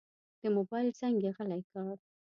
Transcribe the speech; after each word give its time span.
د 0.41 0.43
موبایل 0.57 0.87
زنګ 0.99 1.17
یې 1.23 1.31
غلی 1.37 1.61
کړ. 1.69 1.87